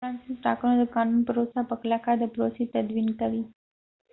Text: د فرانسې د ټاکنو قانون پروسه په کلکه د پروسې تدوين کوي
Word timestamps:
د 0.01 0.03
فرانسې 0.07 0.29
د 0.33 0.37
ټاکنو 0.45 0.83
قانون 0.95 1.21
پروسه 1.27 1.59
په 1.69 1.75
کلکه 1.81 2.11
د 2.17 2.23
پروسې 2.33 2.63
تدوين 2.73 3.09
کوي 3.19 3.43